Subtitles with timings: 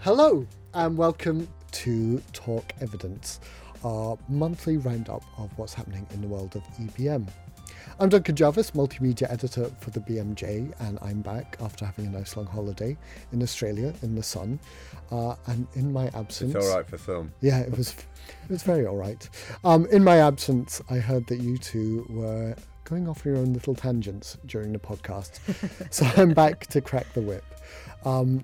[0.00, 3.40] Hello, and welcome to Talk Evidence,
[3.84, 7.28] our monthly roundup of what's happening in the world of EBM.
[7.98, 12.34] I'm Duncan Jarvis, multimedia editor for the BMJ, and I'm back after having a nice
[12.36, 12.96] long holiday
[13.32, 14.58] in Australia in the sun.
[15.10, 17.32] Uh, and in my absence, It's all right for some.
[17.42, 17.90] yeah, it was
[18.44, 19.28] it was very all right.
[19.64, 22.54] Um, in my absence, I heard that you two were
[22.84, 25.40] going off your own little tangents during the podcast,
[25.92, 27.44] so I'm back to crack the whip.
[28.06, 28.42] Um,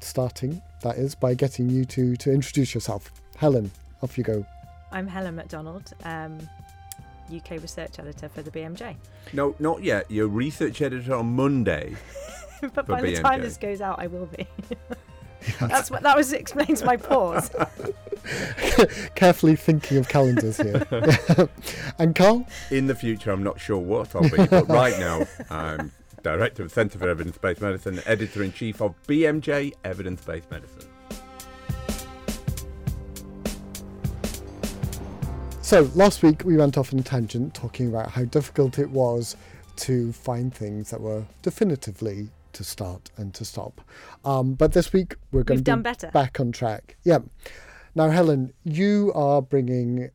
[0.00, 3.10] starting, that is, by getting you two to introduce yourself.
[3.36, 3.70] Helen,
[4.02, 4.44] off you go.
[4.90, 6.38] I'm Helen McDonald, um,
[7.34, 8.96] UK research editor for the BMJ.
[9.32, 10.10] No, not yet.
[10.10, 11.96] You're research editor on Monday.
[12.60, 14.46] but For by the time this goes out, I will be.
[15.60, 17.50] That's what that was explains my pause.
[19.14, 20.86] Carefully thinking of calendars here.
[21.98, 25.92] and Carl, In the future, I'm not sure what I'll be, but right now, I'm
[26.22, 30.50] director of the Centre for Evidence Based Medicine, editor in chief of BMJ Evidence Based
[30.50, 30.88] Medicine.
[35.62, 39.36] So last week we went off on a tangent talking about how difficult it was
[39.76, 43.80] to find things that were definitively to start and to stop.
[44.24, 46.10] Um, but this week we're going We've to done be better.
[46.10, 46.96] back on track.
[47.04, 47.18] Yeah.
[47.94, 50.10] Now, Helen, you are bringing,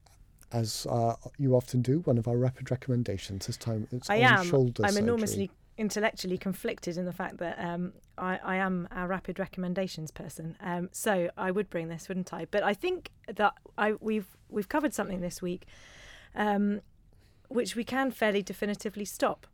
[0.52, 3.46] as uh, you often do, one of our rapid recommendations.
[3.46, 4.46] This time it's I on am.
[4.46, 5.04] shoulder I'm surgery.
[5.04, 10.56] enormously intellectually conflicted in the fact that um, I, I am a rapid recommendations person.
[10.62, 12.46] Um, so I would bring this, wouldn't I?
[12.46, 15.66] But I think that I we've we've covered something this week,
[16.36, 16.82] um,
[17.48, 19.48] which we can fairly definitively stop.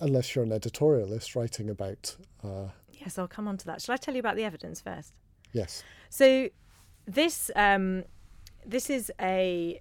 [0.00, 3.80] Unless you're an editorialist writing about, uh, Yes, I'll come on to that.
[3.82, 5.12] Shall I tell you about the evidence first?
[5.52, 5.82] yes.
[6.10, 6.48] So
[7.06, 8.04] this um,
[8.66, 9.80] this is a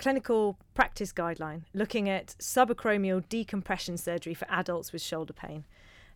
[0.00, 5.64] clinical practice guideline looking at subacromial decompression surgery for adults with shoulder pain.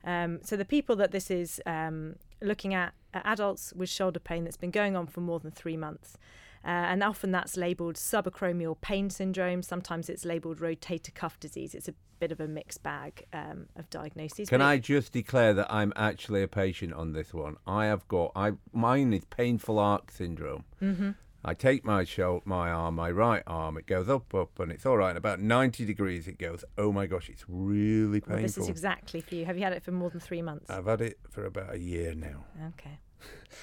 [0.05, 4.45] Um, so the people that this is um, looking at are adults with shoulder pain
[4.45, 6.17] that's been going on for more than three months.
[6.65, 9.63] Uh, and often that's labelled subacromial pain syndrome.
[9.63, 11.75] Sometimes it's labelled rotator cuff disease.
[11.75, 14.49] It's a bit of a mixed bag um, of diagnoses.
[14.49, 17.57] Can I just declare that I'm actually a patient on this one?
[17.67, 20.65] I have got, I mine is painful arc syndrome.
[20.81, 21.11] Mm-hmm.
[21.45, 24.87] I take my shoulder, my arm, my right arm, it goes up, up, and it's
[24.87, 25.15] all right.
[25.17, 28.35] About 90 degrees, it goes, oh my gosh, it's really painful.
[28.37, 29.45] Well, this is exactly for you.
[29.45, 30.71] Have you had it for more than three months?
[30.71, 32.45] I've had it for about a year now.
[32.69, 32.99] okay.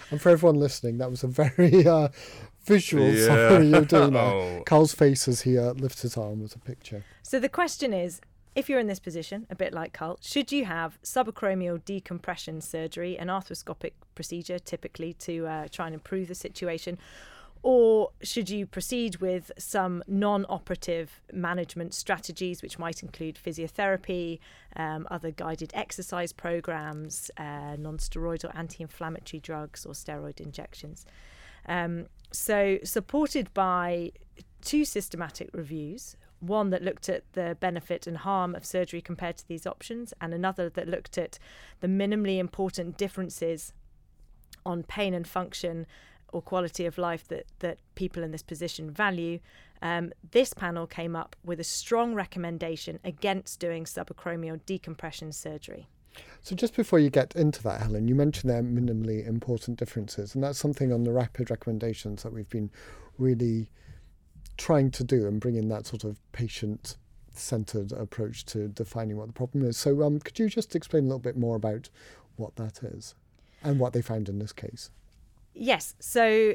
[0.09, 2.09] And for everyone listening, that was a very uh,
[2.63, 3.25] visual Yeah.
[3.25, 4.21] summary you're doing there.
[4.59, 4.63] Oh.
[4.65, 7.03] Carl's face as he uh, lifts his arm was a picture.
[7.23, 8.21] So the question is
[8.55, 13.17] if you're in this position, a bit like Carl, should you have subacromial decompression surgery,
[13.17, 16.97] an arthroscopic procedure typically to uh, try and improve the situation?
[17.63, 24.39] Or should you proceed with some non operative management strategies, which might include physiotherapy,
[24.75, 31.05] um, other guided exercise programs, uh, non steroidal anti inflammatory drugs, or steroid injections?
[31.67, 34.13] Um, so, supported by
[34.61, 39.47] two systematic reviews one that looked at the benefit and harm of surgery compared to
[39.47, 41.37] these options, and another that looked at
[41.79, 43.73] the minimally important differences
[44.65, 45.85] on pain and function
[46.31, 49.39] or quality of life that, that people in this position value.
[49.81, 55.87] Um, this panel came up with a strong recommendation against doing subacromial decompression surgery.
[56.41, 60.43] So just before you get into that, Helen, you mentioned there minimally important differences, and
[60.43, 62.69] that's something on the rapid recommendations that we've been
[63.17, 63.69] really
[64.57, 66.97] trying to do and bring in that sort of patient
[67.33, 69.77] centered approach to defining what the problem is.
[69.77, 71.89] So um, could you just explain a little bit more about
[72.35, 73.15] what that is
[73.63, 74.89] and what they found in this case?
[75.53, 75.95] Yes.
[75.99, 76.53] So,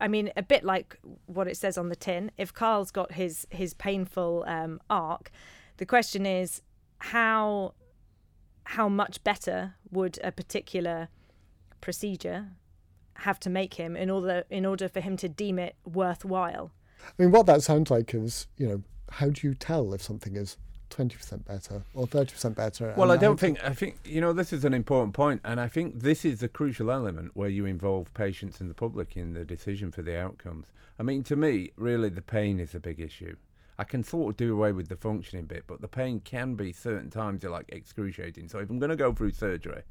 [0.00, 2.30] I mean, a bit like what it says on the tin.
[2.36, 5.30] If Carl's got his his painful um, arc,
[5.76, 6.62] the question is
[6.98, 7.74] how
[8.64, 11.08] how much better would a particular
[11.80, 12.48] procedure
[13.20, 16.72] have to make him in order in order for him to deem it worthwhile?
[17.00, 20.36] I mean, what that sounds like is, you know, how do you tell if something
[20.36, 20.56] is
[20.90, 22.94] 20% better or 30% better?
[22.96, 23.64] Well, I don't how- think.
[23.64, 26.48] I think you know this is an important point, and I think this is the
[26.48, 30.66] crucial element where you involve patients and the public in the decision for the outcomes.
[30.98, 33.36] I mean, to me, really, the pain is a big issue.
[33.78, 36.72] I can sort of do away with the functioning bit, but the pain can be
[36.72, 38.48] certain times are like excruciating.
[38.48, 39.82] So if I'm going to go through surgery,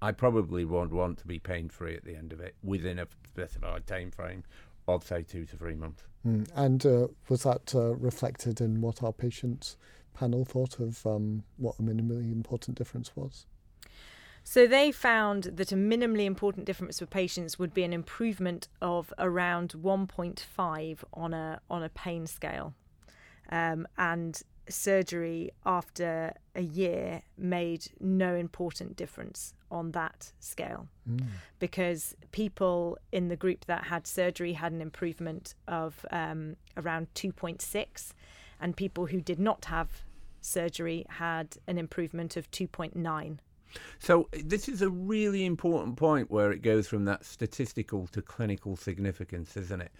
[0.00, 3.06] I probably would want to be pain free at the end of it within a
[3.32, 4.44] specified time frame
[4.88, 6.04] of say two to three months.
[6.26, 6.48] Mm.
[6.54, 9.76] And uh, was that uh, reflected in what our patients
[10.14, 13.46] panel thought of um, what a minimally important difference was?
[14.44, 19.12] So they found that a minimally important difference for patients would be an improvement of
[19.18, 22.74] around 1.5 on a on a pain scale,
[23.50, 31.26] um, and surgery after a year made no important difference on that scale mm.
[31.58, 38.12] because people in the group that had surgery had an improvement of um, around 2.6
[38.64, 40.02] and people who did not have
[40.40, 43.38] surgery had an improvement of 2.9
[43.98, 48.76] so this is a really important point where it goes from that statistical to clinical
[48.76, 49.92] significance, isn't it?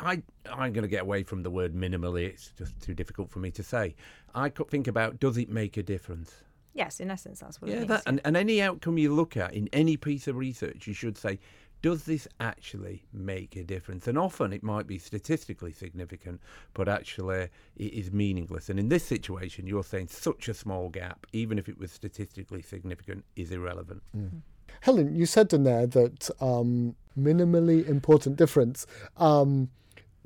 [0.00, 2.26] I, I am going to get away from the word minimally.
[2.26, 3.94] It's just too difficult for me to say.
[4.34, 6.32] I could think about does it make a difference?
[6.74, 7.88] Yes, in essence, that's what yeah, it means.
[7.88, 11.18] That, and, and any outcome you look at in any piece of research, you should
[11.18, 11.38] say,
[11.82, 14.06] does this actually make a difference?
[14.08, 16.40] And often it might be statistically significant,
[16.74, 18.68] but actually it is meaningless.
[18.68, 22.62] And in this situation, you're saying such a small gap, even if it was statistically
[22.62, 24.02] significant, is irrelevant.
[24.16, 24.42] Mm.
[24.80, 28.86] Helen, you said in there that um, minimally important difference
[29.16, 29.70] um,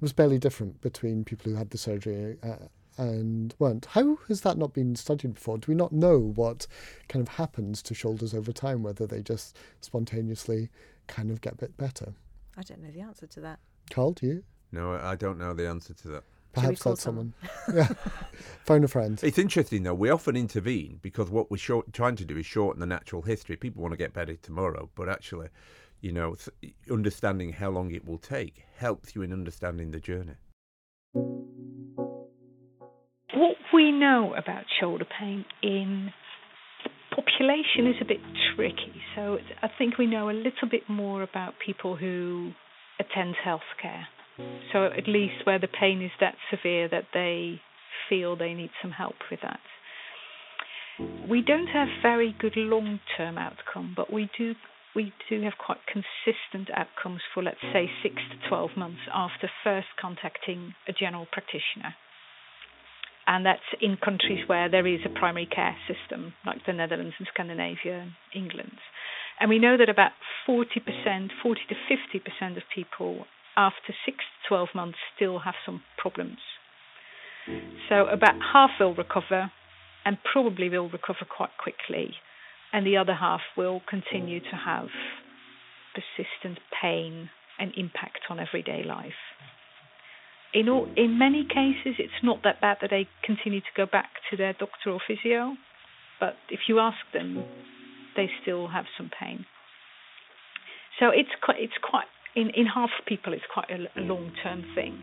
[0.01, 2.57] was barely different between people who had the surgery uh,
[2.99, 3.87] and weren't.
[3.87, 5.59] How has that not been studied before?
[5.59, 6.67] Do we not know what
[7.09, 10.69] kind of happens to shoulders over time, whether they just spontaneously
[11.13, 12.15] kind of get a bit better?
[12.57, 13.59] I don't know the answer to that.
[13.91, 14.45] Carl, do you?
[14.73, 16.25] No, I don't know the answer to that.
[16.55, 17.35] Perhaps that's someone.
[17.67, 17.87] someone.
[17.99, 18.11] yeah.
[18.65, 19.21] Phone a friend.
[19.23, 19.95] It's interesting though.
[19.95, 23.57] We often intervene because what we're short, trying to do is shorten the natural history.
[23.57, 25.49] People want to get better tomorrow, but actually,
[26.01, 26.37] you know,
[26.91, 30.35] understanding how long it will take helps you in understanding the journey.
[33.35, 36.11] What we know about shoulder pain in
[37.15, 38.21] population is a bit
[38.55, 38.93] tricky.
[39.15, 42.53] So I think we know a little bit more about people who
[42.99, 44.05] attend healthcare.
[44.73, 47.61] So at least where the pain is that severe that they
[48.09, 49.61] feel they need some help with that.
[51.29, 54.55] We don't have very good long-term outcome, but we do
[54.95, 59.87] we do have quite consistent outcomes for let's say 6 to 12 months after first
[59.99, 61.95] contacting a general practitioner
[63.27, 67.29] and that's in countries where there is a primary care system, like the Netherlands and
[67.33, 68.79] Scandinavia and England.
[69.41, 70.13] And we know that about
[70.49, 70.67] 40%,
[71.43, 71.75] 40 to
[72.43, 73.27] 50% of people
[73.57, 76.39] after 6 to 12 months still have some problems.
[77.89, 79.51] So about half will recover
[80.05, 82.15] and probably will recover quite quickly,
[82.73, 84.89] and the other half will continue to have
[85.95, 89.13] persistent pain and impact on everyday life
[90.55, 94.11] in all, in many cases, it's not that bad that they continue to go back
[94.31, 95.57] to their doctor or physio.
[96.21, 97.45] But if you ask them,
[98.17, 99.47] they still have some pain.
[101.01, 104.09] So it's quite, it's quite in, in half of people, it's quite a, a mm.
[104.09, 105.03] long term thing.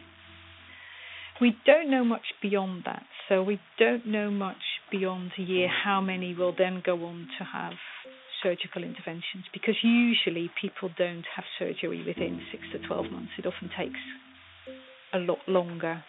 [1.42, 3.04] We don't know much beyond that.
[3.28, 5.84] So we don't know much beyond a year mm.
[5.84, 7.74] how many will then go on to have
[8.44, 13.31] surgical interventions because usually people don't have surgery within six to 12 months.
[13.38, 14.00] It often takes
[15.14, 16.04] a lot longer.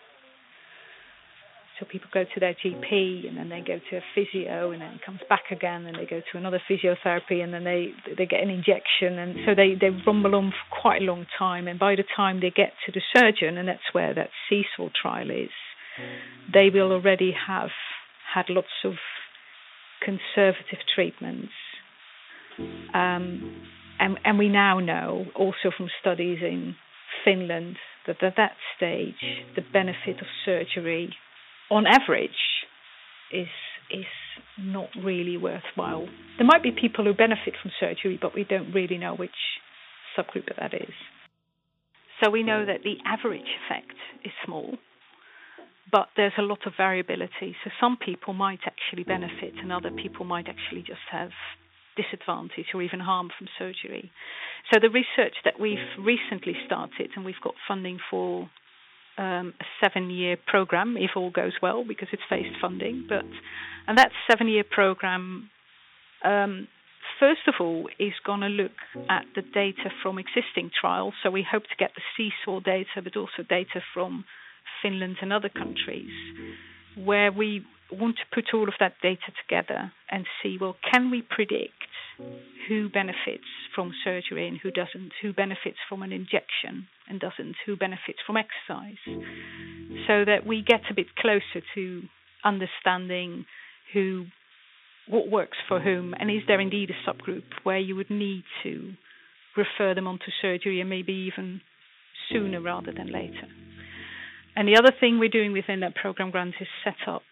[1.79, 4.93] So people go to their GP and then they go to a physio and then
[4.93, 8.43] it comes back again and they go to another physiotherapy and then they they get
[8.43, 11.97] an injection and so they they rumble on for quite a long time and by
[11.97, 15.49] the time they get to the surgeon and that's where that CSAW trial is,
[16.53, 17.71] they will already have
[18.35, 18.95] had lots of
[20.05, 21.53] conservative treatments.
[22.93, 23.63] Um,
[23.99, 26.75] and, and we now know also from studies in
[27.25, 27.77] Finland
[28.07, 29.15] that at that stage
[29.57, 31.15] the benefit of surgery
[31.71, 32.31] on average
[33.33, 33.49] is
[33.91, 34.07] is
[34.59, 36.07] not really worthwhile.
[36.39, 39.31] There might be people who benefit from surgery, but we don't really know which
[40.17, 40.95] subgroup that is.
[42.23, 44.77] So we know that the average effect is small,
[45.91, 47.57] but there's a lot of variability.
[47.65, 51.31] So some people might actually benefit, and other people might actually just have
[51.97, 54.11] disadvantage or even harm from surgery.
[54.73, 58.49] So the research that we've recently started, and we've got funding for
[59.19, 63.07] um, a seven-year program, if all goes well, because it's phased funding.
[63.09, 63.25] But
[63.87, 65.51] and that seven-year program,
[66.25, 66.69] um,
[67.19, 68.79] first of all, is going to look
[69.09, 71.15] at the data from existing trials.
[71.23, 74.25] So we hope to get the CSAW data, but also data from
[74.83, 76.11] Finland and other countries,
[76.97, 81.23] where we want to put all of that data together and see well, can we
[81.23, 81.73] predict
[82.69, 83.45] who benefits
[83.75, 88.37] from surgery and who doesn't, who benefits from an injection and doesn't, who benefits from
[88.37, 88.99] exercise,
[90.07, 92.03] so that we get a bit closer to
[92.45, 93.47] understanding
[93.93, 94.27] who
[95.09, 98.93] what works for whom, and is there indeed a subgroup where you would need to
[99.57, 101.61] refer them on to surgery and maybe even
[102.31, 103.49] sooner rather than later.
[104.55, 107.23] And the other thing we're doing within that program grant is set up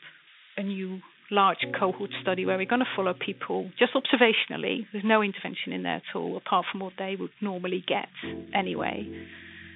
[0.58, 1.00] a new
[1.30, 4.86] large cohort study where we're going to follow people just observationally.
[4.92, 8.08] There's no intervention in there at all, apart from what they would normally get
[8.54, 9.26] anyway.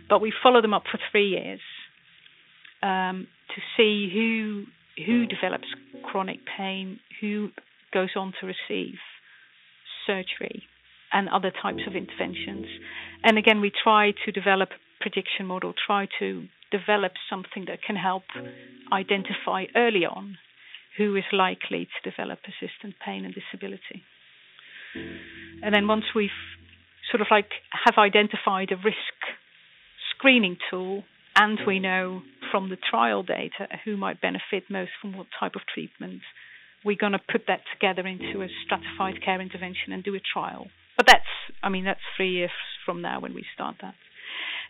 [0.09, 1.61] But we follow them up for three years
[2.83, 4.65] um, to see who
[5.07, 5.65] who develops
[6.05, 7.49] chronic pain, who
[7.95, 8.97] goes on to receive
[10.07, 10.65] surgery
[11.12, 12.67] and other types of interventions.
[13.25, 17.97] And again, we try to develop a prediction model, try to develop something that can
[17.97, 18.25] help
[18.93, 20.37] identify early on
[20.97, 24.03] who is likely to develop persistent pain and disability.
[25.63, 26.31] And then once we've
[27.11, 29.17] sort of like have identified a risk
[30.15, 35.27] screening tool and we know from the trial data who might benefit most from what
[35.39, 36.21] type of treatment,
[36.85, 40.67] we're going to put that together into a stratified care intervention and do a trial.
[40.97, 42.51] But that's, I mean, that's three years
[42.85, 43.95] from now when we start that.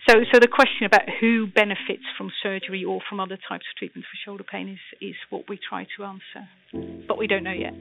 [0.09, 4.04] So, so the question about who benefits from surgery or from other types of treatment
[4.04, 7.75] for shoulder pain is, is what we try to answer, but we don't know yet.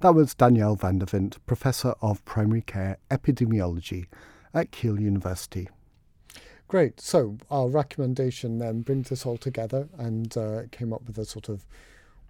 [0.00, 4.06] That was Danielle van der Windt, Professor of Primary Care Epidemiology
[4.52, 5.68] at Keele University.
[6.68, 7.00] Great.
[7.00, 11.48] So our recommendation then brings this all together and uh, came up with a sort
[11.48, 11.64] of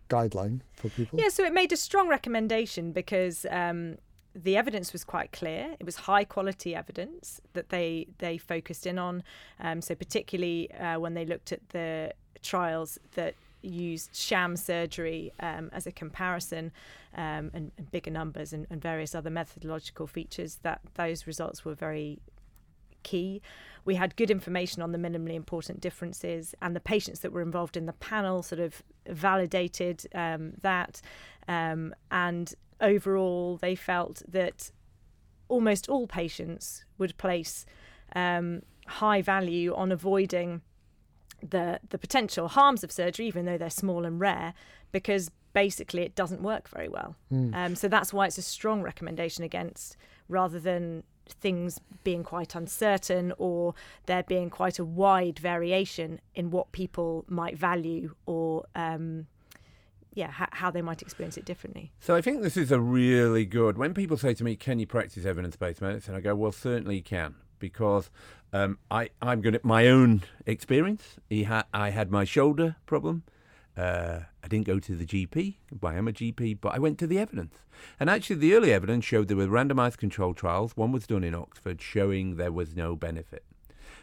[0.09, 1.19] guideline for people.
[1.19, 3.97] Yeah, so it made a strong recommendation because um,
[4.37, 5.75] the evidence was quite clear.
[5.81, 9.23] It was high quality evidence that they they focused in on.
[9.61, 12.13] Um, so particularly uh, when they looked at the
[12.43, 16.71] trials that used sham surgery um, as a comparison
[17.15, 21.75] um, and, and, bigger numbers and, and, various other methodological features that those results were
[21.75, 22.21] very
[23.03, 23.41] key
[23.85, 27.77] we had good information on the minimally important differences and the patients that were involved
[27.77, 31.01] in the panel sort of validated um, that
[31.49, 34.71] um, and overall they felt that
[35.49, 37.65] almost all patients would place
[38.15, 40.63] um, high value on avoiding
[41.43, 44.55] the the potential harms of surgery, even though they're small and rare,
[44.93, 47.17] because basically it doesn't work very well.
[47.33, 47.55] Mm.
[47.55, 49.97] Um, so that's why it's a strong recommendation against,
[50.29, 53.75] rather than things being quite uncertain or
[54.07, 59.27] there being quite a wide variation in what people might value or um,
[60.17, 61.93] yeah, ha- how they might experience it differently.
[62.01, 63.77] So I think this is a really good.
[63.77, 67.03] When people say to me, "Can you practice evidence-based medicine?" I go, "Well, certainly you
[67.03, 68.11] can," because
[68.53, 71.17] um, I, I'm going to my own experience.
[71.31, 73.25] Ha- I had my shoulder problem.
[73.77, 75.57] Uh, I didn't go to the GP.
[75.85, 77.57] I am a GP, but I went to the evidence.
[78.01, 80.79] And actually, the early evidence showed there were randomized controlled trials.
[80.79, 83.45] One was done in Oxford showing there was no benefit.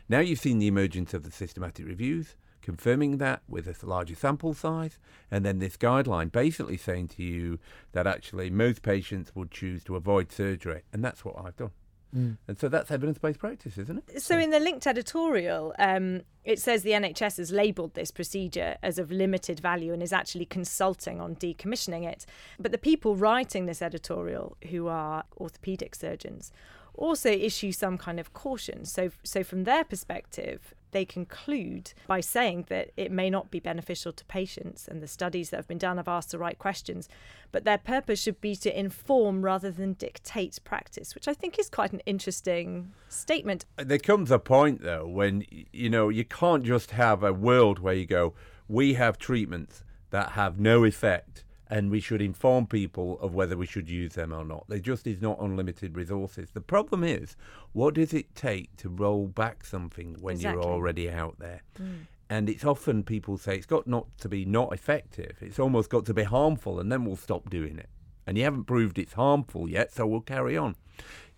[0.08, 4.53] Now you've seen the emergence of the systematic reviews, confirming that with a larger sample
[4.53, 4.98] size,
[5.29, 7.60] and then this guideline basically saying to you
[7.91, 10.82] that actually most patients would choose to avoid surgery.
[10.91, 11.72] And that's what I've done.
[12.15, 12.38] Mm.
[12.48, 14.22] And so that's evidence based practice, isn't it?
[14.22, 19.00] So, in the linked editorial, um, it says the NHS has labelled this procedure as
[19.00, 22.25] of limited value and is actually consulting on decommissioning it.
[22.60, 26.51] But the people writing this editorial, who are orthopaedic surgeons,
[26.93, 28.86] also issue some kind of caution.
[28.86, 34.13] So, so from their perspective, they conclude by saying that it may not be beneficial
[34.13, 37.09] to patients, and the studies that have been done have asked the right questions,
[37.51, 41.69] but their purpose should be to inform rather than dictate practice, which I think is
[41.69, 43.65] quite an interesting statement.
[43.75, 47.93] There comes a point, though, when you know you can't just have a world where
[47.93, 48.33] you go,
[48.67, 51.42] we have treatments that have no effect
[51.74, 54.63] and we should inform people of whether we should use them or not.
[54.68, 56.51] There just is not unlimited resources.
[56.51, 57.36] The problem is,
[57.72, 60.62] what does it take to roll back something when exactly.
[60.62, 61.63] you're already out there?
[61.82, 62.06] Mm.
[62.30, 65.36] And it's often people say it's got not to be not effective.
[65.42, 67.89] It's almost got to be harmful, and then we'll stop doing it.
[68.27, 70.75] And you haven't proved it's harmful yet, so we'll carry on.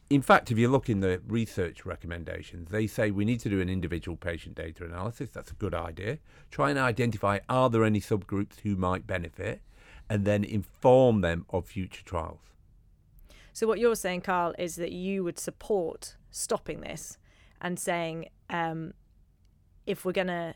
[0.09, 3.61] In fact, if you look in the research recommendations, they say we need to do
[3.61, 5.29] an individual patient data analysis.
[5.29, 6.17] That's a good idea.
[6.51, 9.61] Try and identify are there any subgroups who might benefit
[10.09, 12.39] and then inform them of future trials.
[13.53, 17.17] So, what you're saying, Carl, is that you would support stopping this
[17.61, 18.93] and saying um,
[19.85, 20.55] if we're going to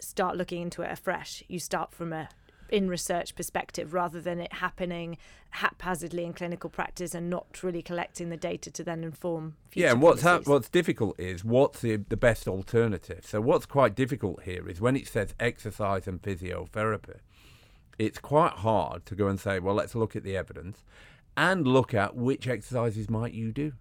[0.00, 2.28] start looking into it afresh, you start from a
[2.70, 5.16] in research perspective rather than it happening
[5.50, 10.02] haphazardly in clinical practice and not really collecting the data to then inform yeah and
[10.02, 14.68] what's ha- what's difficult is what's the, the best alternative so what's quite difficult here
[14.68, 17.16] is when it says exercise and physiotherapy
[17.98, 20.84] it's quite hard to go and say, well, let's look at the evidence
[21.36, 23.72] and look at which exercises might you do.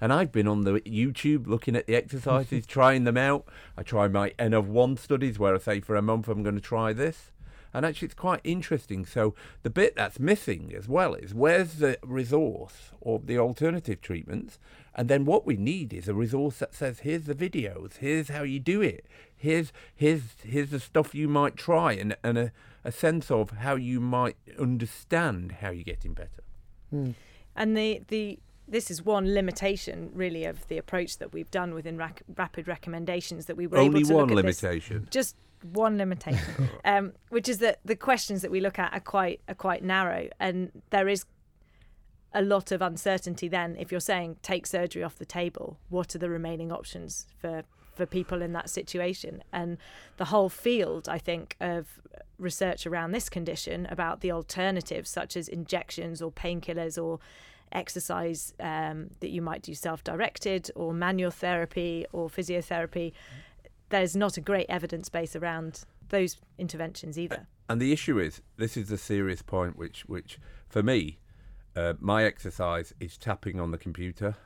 [0.00, 3.44] And I've been on the YouTube looking at the exercises, trying them out.
[3.76, 6.54] I try my N of one studies where I say for a month I'm going
[6.54, 7.32] to try this.
[7.72, 9.06] And actually, it's quite interesting.
[9.06, 14.58] So, the bit that's missing as well is where's the resource of the alternative treatments?
[14.94, 18.42] And then what we need is a resource that says, here's the videos, here's how
[18.42, 22.52] you do it, here's, here's, here's the stuff you might try, and, and a,
[22.84, 26.42] a sense of how you might understand how you're getting better.
[26.92, 27.14] Mm.
[27.54, 31.96] And the, the this is one limitation, really, of the approach that we've done within
[31.96, 35.08] rac- rapid recommendations that we were Only able to one look at this- limitation.
[35.10, 39.40] just one limitation, um, which is that the questions that we look at are quite
[39.48, 41.24] are quite narrow, and there is
[42.32, 43.48] a lot of uncertainty.
[43.48, 47.64] Then, if you're saying take surgery off the table, what are the remaining options for
[47.94, 49.42] for people in that situation?
[49.52, 49.78] And
[50.16, 52.00] the whole field, I think, of
[52.38, 57.20] research around this condition about the alternatives, such as injections or painkillers or
[57.72, 63.12] exercise um, that you might do self-directed or manual therapy or physiotherapy
[63.90, 67.46] there's not a great evidence base around those interventions either.
[67.68, 71.18] And the issue is, this is a serious point, which, which for me,
[71.76, 74.36] uh, my exercise is tapping on the computer.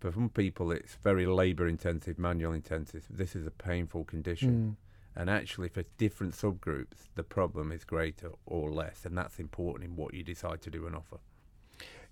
[0.00, 3.04] For some people, it's very labour intensive, manual intensive.
[3.10, 4.76] This is a painful condition.
[5.16, 9.04] And actually, for different subgroups, the problem is greater or less.
[9.04, 11.18] And that's important in what you decide to do and offer.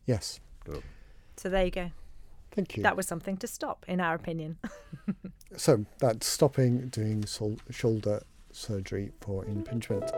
[0.04, 0.40] Yes.
[0.64, 0.82] But
[1.36, 1.90] So there you go.
[2.56, 2.82] Thank you.
[2.82, 4.58] That was something to stop, in our opinion.
[5.56, 8.22] So that's stopping doing sol- shoulder
[8.52, 10.10] surgery for impingement.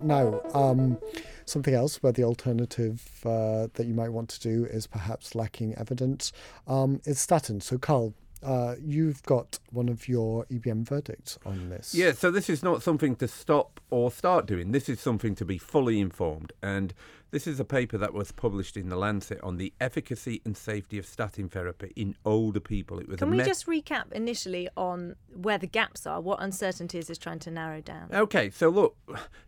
[0.00, 0.98] Now, um,
[1.44, 5.74] something else where the alternative uh, that you might want to do is perhaps lacking
[5.74, 6.32] evidence
[6.66, 7.60] um, is statin.
[7.60, 11.94] So, Carl, uh, you've got one of your EBM verdicts on this.
[11.94, 14.72] Yeah, so this is not something to stop or start doing.
[14.72, 16.52] This is something to be fully informed.
[16.62, 16.94] And
[17.30, 20.98] this is a paper that was published in The Lancet on the efficacy and safety
[20.98, 22.98] of statin therapy in older people.
[22.98, 27.18] It was Can we just recap initially on where the gaps are, what uncertainties is
[27.18, 28.08] trying to narrow down?
[28.12, 28.96] Okay, so look,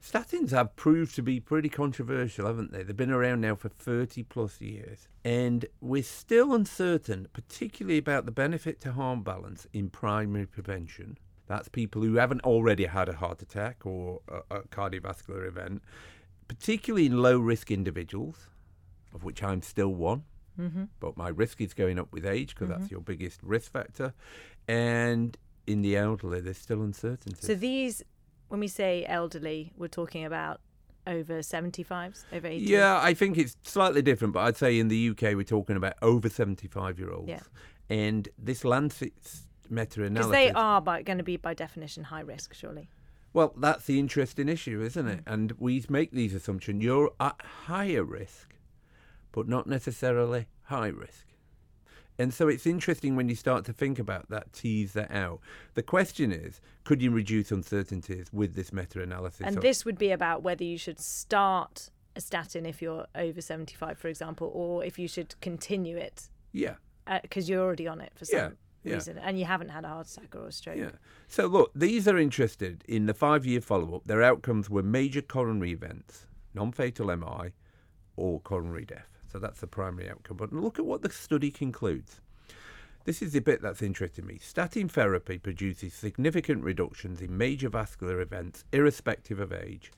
[0.02, 2.82] statins have proved to be pretty controversial, haven't they?
[2.82, 5.08] They've been around now for 30 plus years.
[5.24, 11.18] And we're still uncertain, particularly about the benefit to harm balance in primary prevention.
[11.46, 15.82] That's people who haven't already had a heart attack or a, a cardiovascular event,
[16.52, 18.48] particularly in low risk individuals,
[19.14, 20.24] of which I'm still one.
[20.60, 20.84] Mm-hmm.
[21.00, 24.12] But my risk is going up with age because that's your biggest risk factor.
[24.68, 27.40] And in the elderly, there's still uncertainty.
[27.40, 28.02] So these,
[28.48, 30.60] when we say elderly, we're talking about
[31.06, 32.68] over 75s, over 80s?
[32.68, 35.94] Yeah, I think it's slightly different, but I'd say in the UK we're talking about
[36.02, 37.30] over 75 year olds.
[37.30, 37.40] Yeah.
[37.88, 40.30] And this Lancet's meta analysis.
[40.30, 42.90] Because they are by, going to be, by definition, high risk, surely.
[43.32, 45.20] Well, that's the interesting issue, isn't it?
[45.26, 46.82] And we make these assumptions.
[46.82, 48.54] You're at higher risk,
[49.32, 51.26] but not necessarily high risk.
[52.18, 55.40] And so it's interesting when you start to think about that, tease that out.
[55.74, 59.46] The question is, could you reduce uncertainties with this meta analysis?
[59.46, 63.96] And this would be about whether you should start a statin if you're over 75,
[63.96, 66.74] for example, or if you should continue it yeah.
[67.06, 68.48] Uh, because you're already on it for some Yeah,
[68.84, 68.94] yeah.
[68.94, 70.76] reason and you haven't had a heart attack or a stroke.
[70.76, 70.90] Yeah.
[71.28, 74.04] So look, these are interested in the five-year follow-up.
[74.04, 77.52] Their outcomes were major coronary events, non-fatal MI,
[78.16, 79.18] or coronary death.
[79.30, 80.36] So that's the primary outcome.
[80.36, 82.20] But look at what the study concludes.
[83.04, 84.38] This is the bit that's interesting me.
[84.38, 89.90] Statin therapy produces significant reductions in major vascular events, irrespective of age.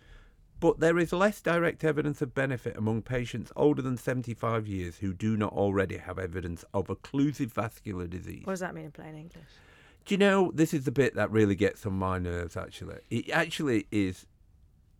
[0.60, 5.12] But there is less direct evidence of benefit among patients older than 75 years who
[5.12, 8.46] do not already have evidence of occlusive vascular disease.
[8.46, 9.44] What does that mean in plain English?
[10.04, 12.56] Do you know this is the bit that really gets on my nerves?
[12.56, 14.26] Actually, it actually is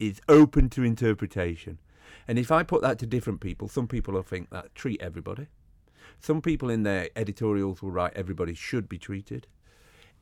[0.01, 1.79] is open to interpretation,
[2.27, 5.47] and if I put that to different people, some people will think that treat everybody.
[6.21, 9.47] Some people in their editorials will write everybody should be treated,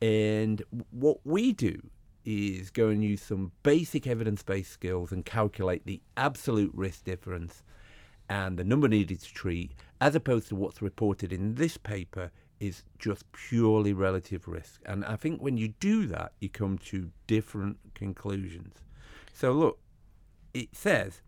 [0.00, 1.90] and what we do
[2.24, 7.62] is go and use some basic evidence-based skills and calculate the absolute risk difference
[8.28, 12.30] and the number needed to treat, as opposed to what's reported in this paper
[12.60, 14.80] is just purely relative risk.
[14.86, 18.76] And I think when you do that, you come to different conclusions.
[19.34, 19.78] So look,
[20.54, 21.22] it says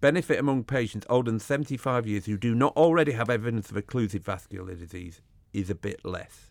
[0.00, 4.24] benefit among patients older than 75 years who do not already have evidence of occlusive
[4.24, 5.20] vascular disease
[5.52, 6.50] is a bit less.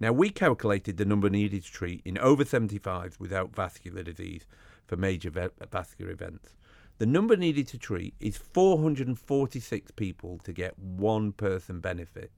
[0.00, 4.46] Now, we calculated the number needed to treat in over 75s without vascular disease
[4.86, 6.54] for major va- vascular events.
[6.98, 12.30] The number needed to treat is 446 people to get one person benefit.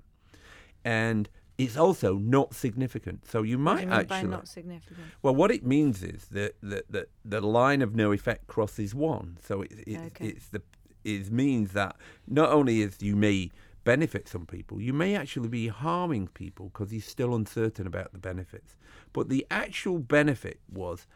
[0.84, 3.26] And it's also not significant.
[3.26, 4.22] So you What do might you mean actually.
[4.22, 5.06] by not significant?
[5.22, 9.38] Well, what it means is that the, the, the line of no effect crosses one.
[9.42, 10.26] So it, it, Okay.
[10.28, 10.62] it's the
[11.04, 11.94] it means that
[12.26, 13.50] not only is you may
[13.86, 18.18] benefit some people, you may actually be harming people because you're still uncertain about the
[18.18, 18.76] benefits.
[19.14, 21.06] But the actual benefit was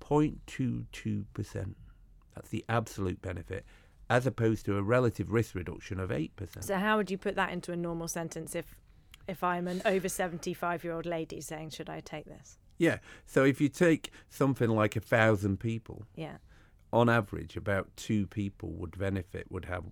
[0.00, 1.76] 0.22 percent.
[2.34, 3.64] That's the absolute benefit,
[4.08, 6.64] as opposed to a relative risk reduction of eight percent.
[6.64, 8.74] So how would you put that into a normal sentence if
[9.28, 12.58] if I'm an over 75 year old lady saying should I take this?
[12.78, 12.98] Yeah.
[13.26, 16.38] So if you take something like a thousand people, Yeah.
[16.92, 19.84] on average, about two people would benefit, would have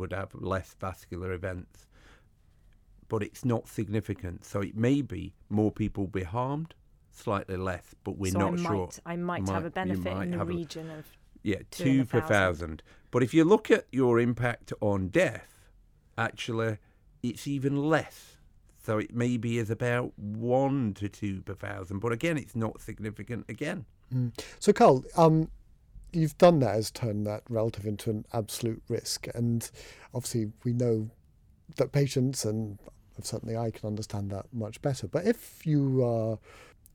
[0.00, 1.86] would have less vascular events,
[3.08, 4.44] but it's not significant.
[4.44, 6.74] So it may be more people be harmed,
[7.12, 8.72] slightly less, but we're so not I sure.
[8.86, 11.06] Might, I might, Might- have a benefit in the have a- region of.
[11.42, 12.28] Yeah, two in two a per thousand.
[12.28, 12.82] thousand.
[13.10, 15.70] But if you look at your impact on death,
[16.18, 16.76] actually,
[17.22, 18.36] it's even less.
[18.82, 22.00] So it maybe is about one to two per thousand.
[22.00, 23.86] But again, it's not significant again.
[24.14, 24.32] Mm.
[24.58, 25.48] So, Carl, um,
[26.12, 29.70] you've done that as turned that relative into an absolute risk, and
[30.14, 31.10] obviously we know
[31.76, 32.78] that patients and
[33.22, 35.06] certainly I can understand that much better.
[35.06, 36.38] But if you are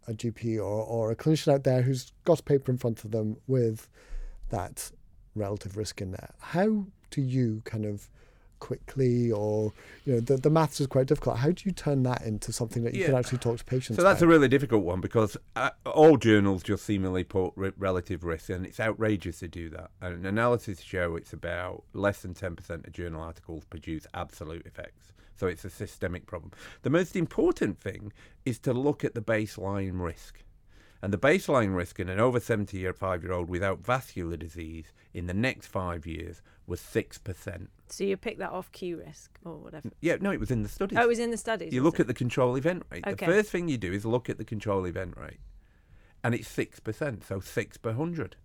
[0.07, 3.11] a GP or, or a clinician out there who's got a paper in front of
[3.11, 3.89] them with
[4.49, 4.91] that
[5.35, 8.09] relative risk in there, how do you kind of
[8.59, 9.73] quickly or
[10.05, 12.83] you know the, the maths is quite difficult how do you turn that into something
[12.83, 15.71] that you can actually talk to patients So that's a really difficult one because uh,
[15.85, 19.91] all journals just seemingly put re- relative risk, and it's outrageous to do that.
[20.01, 25.13] And analysis show it's about less than 10% of journal articles produce absolute effects.
[25.35, 26.51] So it's a systemic problem.
[26.83, 28.13] The most important thing
[28.45, 30.43] is to look at the baseline risk.
[31.05, 34.91] And the baseline risk in an over 70 year five year old without vascular disease
[35.13, 37.67] in the next five years was 6%.
[37.89, 39.91] So you pick that off Q risk or whatever.
[40.01, 40.97] Yeah, no, it was in the studies.
[40.97, 41.71] Oh, it was in the studies.
[41.71, 42.01] You look it?
[42.01, 43.05] at the control event rate.
[43.05, 43.23] Okay.
[43.23, 45.41] The first thing you do is look at the control event rate.
[46.23, 48.35] And it's 6%, so 6 per 100.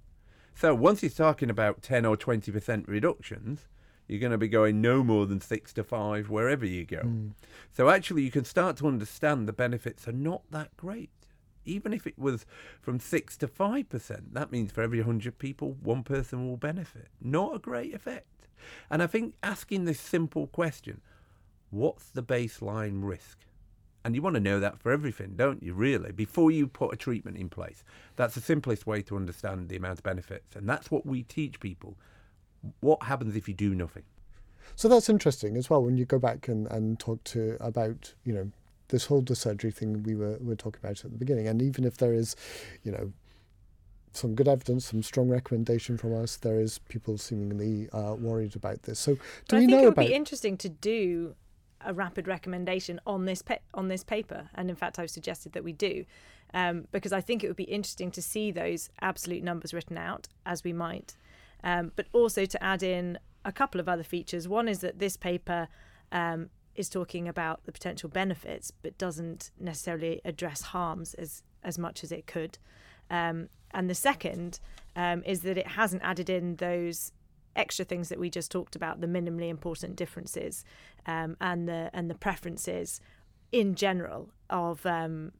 [0.55, 3.69] So once you're talking about 10 or 20% reductions,
[4.07, 7.05] you're going to be going no more than 6 to 5 wherever you go.
[7.05, 7.31] Mm.
[7.73, 11.09] So actually, you can start to understand the benefits are not that great.
[11.71, 12.47] Even if it was
[12.81, 17.09] from 6 to 5%, that means for every 100 people, one person will benefit.
[17.21, 18.49] Not a great effect.
[18.91, 21.01] And I think asking this simple question
[21.71, 23.39] what's the baseline risk?
[24.05, 26.97] And you want to know that for everything, don't you, really, before you put a
[26.97, 27.85] treatment in place?
[28.17, 30.57] That's the simplest way to understand the amount of benefits.
[30.57, 31.97] And that's what we teach people.
[32.81, 34.05] What happens if you do nothing?
[34.75, 38.33] So that's interesting as well when you go back and, and talk to about, you
[38.33, 38.51] know,
[38.91, 41.49] this whole the surgery thing we were, were talking about at the beginning.
[41.49, 42.37] And even if there is,
[42.83, 43.13] you know,
[44.13, 48.83] some good evidence, some strong recommendation from us, there is people seemingly uh, worried about
[48.83, 48.99] this.
[48.99, 51.35] So do But I we think know it would about be interesting to do
[51.83, 55.65] a rapid recommendation on this pa- on this paper, and in fact, I've suggested that
[55.65, 56.05] we do,
[56.53, 60.29] um, because I think it would be interesting to see those absolute numbers written out
[60.45, 61.17] as we might,
[61.65, 64.47] um, but also to add in a couple of other features.
[64.47, 65.69] One is that this paper
[66.13, 66.51] um,
[66.81, 72.11] is talking about the potential benefits, but doesn't necessarily address harms as as much as
[72.11, 72.59] it could.
[73.11, 74.59] Um, and the second
[74.97, 77.13] um, is that it hasn't added in those
[77.55, 80.65] extra things that we just talked about, the minimally important differences
[81.07, 83.01] um, and the and the preferences
[83.53, 85.33] in general of um,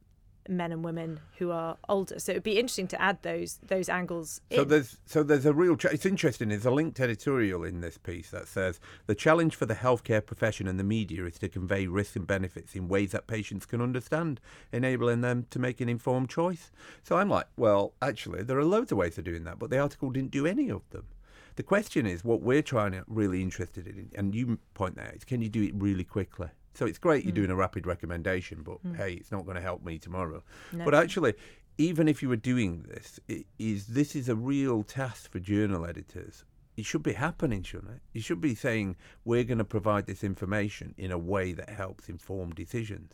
[0.47, 2.19] men and women who are older.
[2.19, 4.41] So it'd be interesting to add those those angles.
[4.51, 4.67] So in.
[4.67, 5.75] there's so there's a real.
[5.75, 6.49] Ch- it's interesting.
[6.49, 10.67] There's a linked editorial in this piece that says the challenge for the healthcare profession
[10.67, 14.39] and the media is to convey risks and benefits in ways that patients can understand,
[14.71, 16.71] enabling them to make an informed choice.
[17.03, 19.79] So I'm like, well, actually, there are loads of ways of doing that, but the
[19.79, 21.05] article didn't do any of them.
[21.55, 25.15] The question is, what we're trying to really interested in, and you point that out,
[25.15, 26.47] is can you do it really quickly?
[26.73, 27.35] So it's great you're hmm.
[27.35, 28.93] doing a rapid recommendation, but hmm.
[28.93, 30.43] hey, it's not going to help me tomorrow.
[30.71, 30.85] No.
[30.85, 31.33] But actually,
[31.77, 33.19] even if you were doing this,
[33.59, 36.45] is this is a real task for journal editors.
[36.77, 38.01] It should be happening, shouldn't it?
[38.13, 42.07] You should be saying we're going to provide this information in a way that helps
[42.07, 43.11] inform decisions.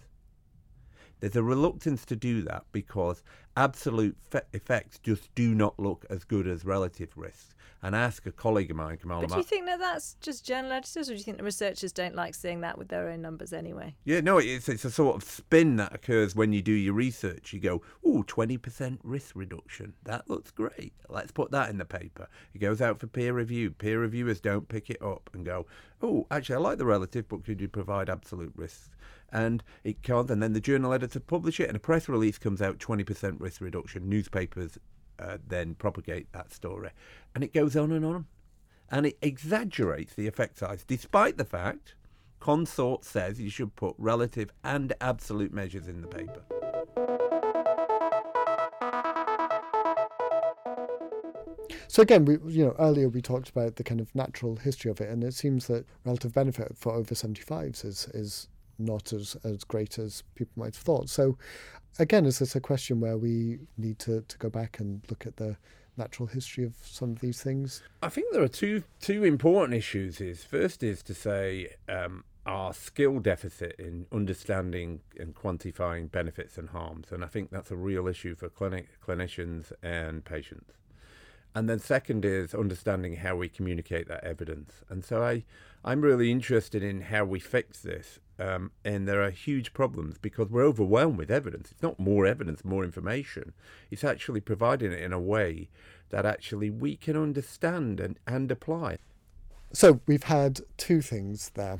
[1.20, 3.24] There's a reluctance to do that because
[3.56, 7.56] absolute fe- effects just do not look as good as relative risks.
[7.84, 10.46] And I ask a colleague of mine, Kamal but do you think that that's just
[10.46, 13.22] journal editors, or do you think the researchers don't like seeing that with their own
[13.22, 13.96] numbers anyway?
[14.04, 17.54] Yeah, no, it's it's a sort of spin that occurs when you do your research.
[17.54, 19.94] You go, oh, 20% risk reduction.
[20.04, 20.94] That looks great.
[21.08, 22.28] Let's put that in the paper.
[22.56, 23.72] It goes out for peer review.
[23.72, 25.68] Peer reviewers don't pick it up and go,
[26.02, 28.90] oh, actually, I like the relative, but could you provide absolute risks?
[29.32, 30.30] And it can't.
[30.32, 33.62] And then the journal editor publish it, and a press release comes out 20% risk
[33.62, 34.10] reduction.
[34.10, 34.78] Newspapers
[35.20, 36.92] uh, then propagate that story.
[37.36, 38.26] And it goes on and on.
[38.90, 41.96] And it exaggerates the effect size, despite the fact
[42.40, 46.42] Consort says you should put relative and absolute measures in the paper.
[51.90, 55.02] So again, we you know earlier we talked about the kind of natural history of
[55.02, 59.64] it, and it seems that relative benefit for over 75s is is not as as
[59.64, 61.10] great as people might have thought.
[61.10, 61.38] So
[62.00, 65.38] again, is this a question where we need to, to go back and look at
[65.38, 65.58] the
[65.98, 67.82] natural history of some of these things?
[68.04, 70.22] I think there are two two important issues.
[70.22, 76.70] Is first is to say um, our skill deficit in understanding and quantifying benefits and
[76.70, 80.74] harms, and I think that's a real issue for clinic clinicians and patients.
[81.56, 84.84] and then second is understanding how we communicate that evidence.
[84.90, 85.44] And so I,
[85.84, 88.20] I'm really interested in how we fix this.
[88.40, 91.72] Um, and there are huge problems because we're overwhelmed with evidence.
[91.72, 93.54] It's not more evidence, more information.
[93.90, 95.70] It's actually providing it in a way
[96.10, 98.98] that actually we can understand and, and apply.
[99.74, 101.80] So we've had two things there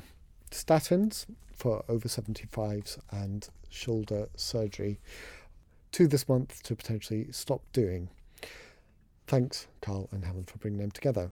[0.50, 4.98] statins for over 75s and shoulder surgery
[5.92, 8.10] to this month to potentially stop doing.
[9.26, 11.30] Thanks, Carl and Helen, for bringing them together.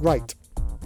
[0.00, 0.34] Right,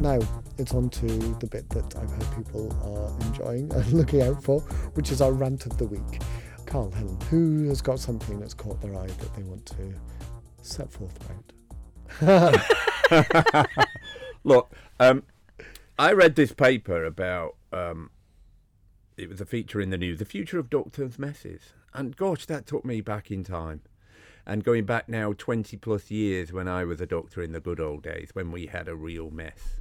[0.00, 0.18] now
[0.59, 4.61] it's on to the bit that I've heard people are enjoying and looking out for,
[4.94, 6.20] which is our rant of the week.
[6.66, 9.94] Carl, Helen, who has got something that's caught their eye that they want to
[10.62, 11.16] set forth
[12.20, 12.66] about?
[14.44, 15.22] Look, um,
[15.96, 18.11] I read this paper about um,
[19.16, 21.72] it was a feature in the news, the future of doctors' messes.
[21.92, 23.83] And gosh, that took me back in time.
[24.47, 27.81] And going back now 20 plus years when I was a doctor in the good
[27.81, 29.81] old days, when we had a real mess.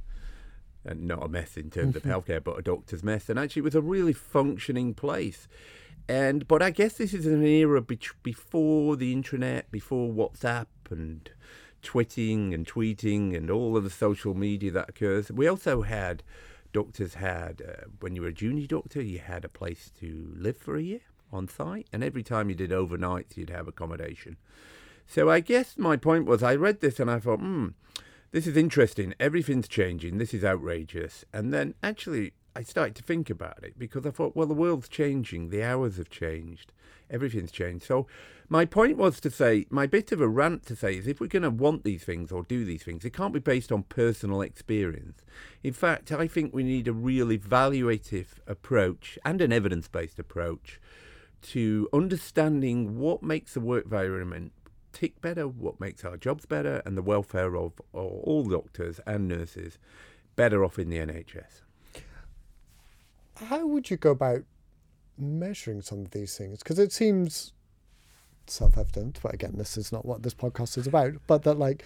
[0.86, 2.12] And not a mess in terms of mm-hmm.
[2.12, 3.28] healthcare, but a doctor's mess.
[3.28, 5.48] And actually, it was a really functioning place.
[6.08, 11.30] And but I guess this is an era be- before the internet, before WhatsApp and
[11.80, 15.30] twitting and tweeting and all of the social media that occurs.
[15.30, 16.22] We also had
[16.72, 20.58] doctors had, uh, when you were a junior doctor, you had a place to live
[20.58, 21.00] for a year
[21.34, 24.36] on site, and every time you did overnights, you'd have accommodation.
[25.06, 27.68] So I guess my point was, I read this and I thought, hmm,
[28.30, 29.14] this is interesting.
[29.20, 30.18] Everything's changing.
[30.18, 31.24] This is outrageous.
[31.32, 34.88] And then actually, I started to think about it because I thought, well, the world's
[34.88, 35.50] changing.
[35.50, 36.72] The hours have changed.
[37.10, 37.84] Everything's changed.
[37.84, 38.06] So
[38.48, 41.26] my point was to say, my bit of a rant to say is if we're
[41.26, 44.40] going to want these things or do these things, it can't be based on personal
[44.40, 45.20] experience.
[45.62, 50.80] In fact, I think we need a real evaluative approach and an evidence based approach
[51.44, 54.52] to understanding what makes the work environment
[54.92, 59.78] tick better, what makes our jobs better, and the welfare of all doctors and nurses
[60.36, 61.62] better off in the NHS.
[63.36, 64.44] How would you go about
[65.18, 66.58] measuring some of these things?
[66.58, 67.52] Because it seems
[68.46, 71.84] self-evident but again this is not what this podcast is about but that like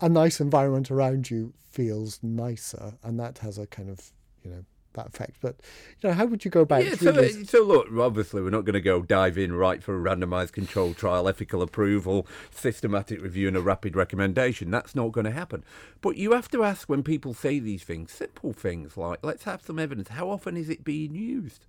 [0.00, 4.64] a nice environment around you feels nicer and that has a kind of you know
[4.94, 5.56] that effect but
[6.00, 8.74] you know how would you go about yeah, so, so look obviously we're not going
[8.74, 13.56] to go dive in right for a randomized control trial ethical approval systematic review and
[13.56, 14.70] a rapid recommendation.
[14.70, 15.64] That's not going to happen.
[16.00, 19.62] But you have to ask when people say these things simple things like let's have
[19.62, 20.08] some evidence.
[20.08, 21.66] How often is it being used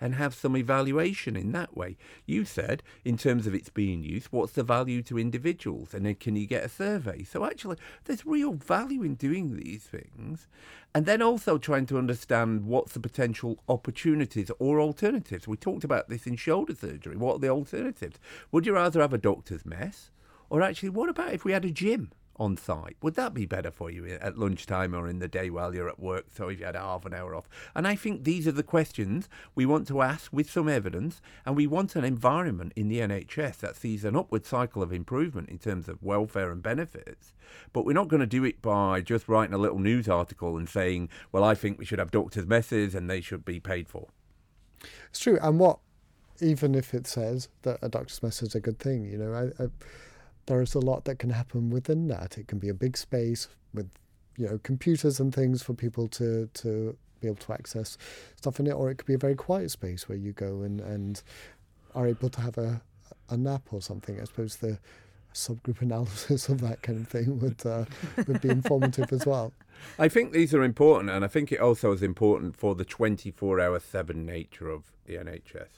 [0.00, 1.96] and have some evaluation in that way.
[2.26, 5.94] You said, in terms of its being used, what's the value to individuals?
[5.94, 7.24] And then can you get a survey?
[7.24, 10.46] So actually, there's real value in doing these things.
[10.94, 15.46] And then also trying to understand what's the potential opportunities or alternatives.
[15.46, 17.16] We talked about this in shoulder surgery.
[17.16, 18.18] What are the alternatives?
[18.52, 20.10] Would you rather have a doctor's mess?
[20.50, 22.10] Or actually, what about if we had a gym?
[22.38, 22.96] On site.
[23.02, 25.88] Would that be better for you eh, at lunchtime or in the day while you're
[25.88, 26.26] at work?
[26.34, 27.48] So if you had half an hour off.
[27.74, 31.56] And I think these are the questions we want to ask with some evidence, and
[31.56, 35.58] we want an environment in the NHS that sees an upward cycle of improvement in
[35.58, 37.32] terms of welfare and benefits.
[37.72, 40.68] But we're not going to do it by just writing a little news article and
[40.68, 44.08] saying, well, I think we should have doctors' messes and they should be paid for.
[45.10, 45.38] It's true.
[45.42, 45.78] And what,
[46.40, 49.62] even if it says that a doctor's mess is a good thing, you know, I,
[49.64, 49.68] I
[50.48, 52.38] there's a lot that can happen within that.
[52.38, 53.90] It can be a big space with
[54.36, 57.98] you know computers and things for people to to be able to access
[58.36, 60.80] stuff in it, or it could be a very quiet space where you go and
[60.80, 61.22] and
[61.94, 62.82] are able to have a
[63.28, 64.20] a nap or something.
[64.20, 64.78] I suppose the
[65.34, 67.84] subgroup analysis of that kind of thing would uh,
[68.26, 69.52] would be informative as well.
[69.98, 73.60] I think these are important, and I think it also is important for the 24
[73.60, 75.68] hour 7 nature of the NHS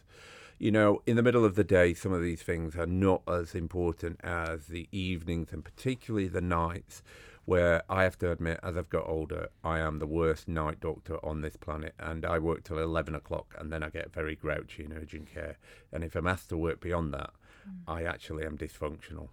[0.61, 3.55] you know, in the middle of the day, some of these things are not as
[3.55, 7.03] important as the evenings and particularly the nights,
[7.47, 11.17] where I have to admit, as I've got older, I am the worst night doctor
[11.25, 14.85] on this planet, and I work till 11 o'clock, and then I get very grouchy
[14.85, 15.57] in urgent care.
[15.95, 17.31] And if I'm asked to work beyond that,
[17.67, 17.77] mm.
[17.89, 19.29] I actually am dysfunctional.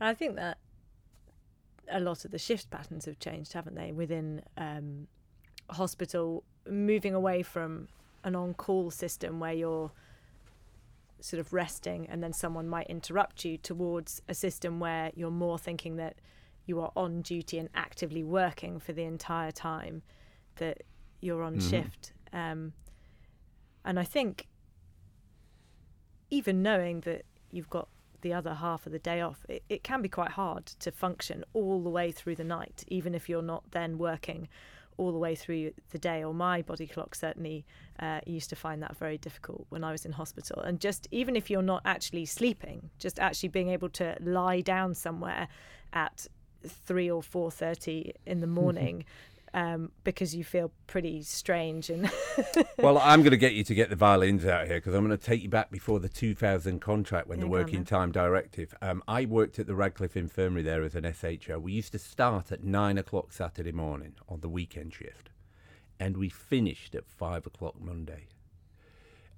[0.00, 0.56] And I think that
[1.90, 5.08] a lot of the shift patterns have changed, haven't they, within um,
[5.68, 7.88] hospital, moving away from
[8.24, 9.92] an on call system where you're
[11.22, 15.58] sort of resting and then someone might interrupt you towards a system where you're more
[15.58, 16.16] thinking that
[16.66, 20.02] you are on duty and actively working for the entire time
[20.56, 20.82] that
[21.20, 21.70] you're on mm-hmm.
[21.70, 22.12] shift.
[22.32, 22.72] Um,
[23.84, 24.46] and I think
[26.30, 27.88] even knowing that you've got
[28.22, 31.44] the other half of the day off, it, it can be quite hard to function
[31.52, 34.48] all the way through the night, even if you're not then working
[34.96, 37.64] all the way through the day, or my body clock certainly
[38.00, 40.60] uh, used to find that very difficult when I was in hospital.
[40.62, 44.94] And just even if you're not actually sleeping, just actually being able to lie down
[44.94, 45.48] somewhere
[45.92, 46.26] at
[46.66, 49.04] three or four thirty in the morning
[49.54, 51.90] um, because you feel pretty strange.
[51.90, 52.10] And
[52.78, 55.16] well, I'm going to get you to get the violins out here because I'm going
[55.16, 58.74] to take you back before the 2000 contract when the working time directive.
[58.80, 61.58] Um, I worked at the Radcliffe Infirmary there as an SHO.
[61.58, 65.30] We used to start at nine o'clock Saturday morning on the weekend shift,
[66.00, 68.28] and we finished at five o'clock Monday.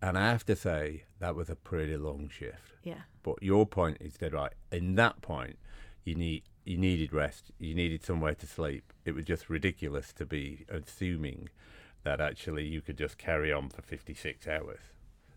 [0.00, 2.74] And I have to say that was a pretty long shift.
[2.82, 3.02] Yeah.
[3.22, 4.52] But your point is dead right.
[4.70, 5.56] In that point,
[6.04, 8.92] you need you needed rest, you needed somewhere to sleep.
[9.04, 11.50] It was just ridiculous to be assuming
[12.04, 14.80] that actually you could just carry on for 56 hours.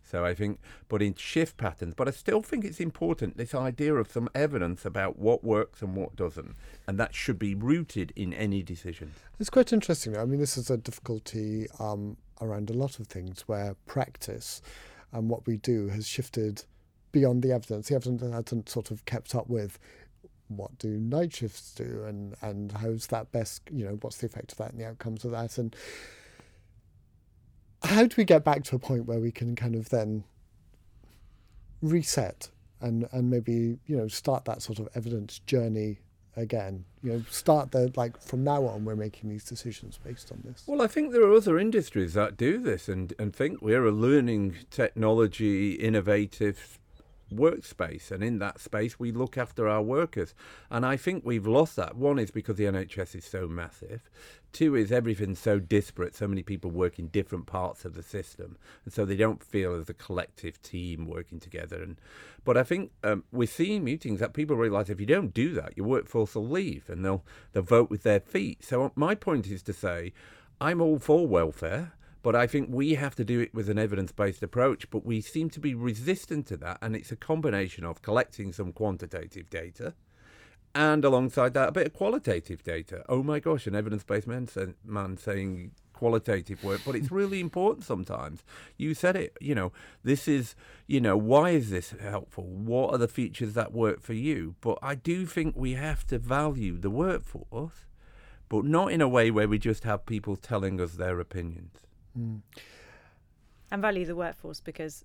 [0.09, 3.93] So I think, but in shift patterns, but I still think it's important this idea
[3.95, 6.55] of some evidence about what works and what doesn't,
[6.87, 9.11] and that should be rooted in any decision.
[9.37, 10.15] It's quite interesting.
[10.15, 14.61] I mean, this is a difficulty um, around a lot of things where practice
[15.11, 16.63] and what we do has shifted
[17.11, 17.89] beyond the evidence.
[17.89, 19.77] The evidence hasn't sort of kept up with
[20.49, 24.51] what do night shifts do and and how's that best you know what's the effect
[24.51, 25.57] of that and the outcomes of that?
[25.57, 25.75] And
[27.83, 30.23] how do we get back to a point where we can kind of then
[31.81, 32.49] reset
[32.81, 35.99] and and maybe you know start that sort of evidence journey
[36.35, 36.85] again?
[37.03, 40.63] You know start the like from now on we're making these decisions based on this.
[40.65, 43.91] Well i think there are other industries that do this and and think we're a
[43.91, 46.79] learning technology innovative
[47.33, 50.33] workspace and in that space we look after our workers.
[50.69, 51.95] And i think we've lost that.
[51.95, 54.09] One is because the nhs is so massive.
[54.53, 56.15] Two is everything's so disparate.
[56.15, 58.57] So many people work in different parts of the system.
[58.85, 61.81] And so they don't feel as a collective team working together.
[61.81, 61.97] And
[62.43, 65.75] but i think um, we're seeing meetings that people realize if you don't do that
[65.75, 68.63] your workforce will leave and they'll they'll vote with their feet.
[68.63, 70.13] So my point is to say
[70.59, 74.11] i'm all for welfare but I think we have to do it with an evidence
[74.11, 74.89] based approach.
[74.89, 76.79] But we seem to be resistant to that.
[76.81, 79.93] And it's a combination of collecting some quantitative data
[80.77, 83.03] and alongside that, a bit of qualitative data.
[83.09, 84.47] Oh my gosh, an evidence based man,
[84.85, 88.43] man saying qualitative work, but it's really important sometimes.
[88.77, 89.71] You said it, you know,
[90.03, 90.53] this is,
[90.85, 92.43] you know, why is this helpful?
[92.43, 94.55] What are the features that work for you?
[94.61, 97.87] But I do think we have to value the workforce,
[98.47, 101.86] but not in a way where we just have people telling us their opinions.
[102.17, 102.41] Mm.
[103.71, 105.03] And value the workforce because